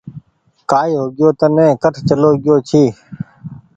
ڪآئي 0.69 0.91
هوگئيو 1.01 1.29
تني 1.39 1.67
ڪٺ 1.83 1.93
چلو 2.07 2.29
گيو 2.43 2.55
ڇي۔ 2.67 2.83